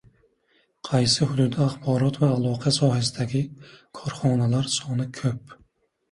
[0.87, 3.41] Qaysi hududda axborot va aloqa sohasidagi
[3.99, 5.55] korxonalar soni ko‘p?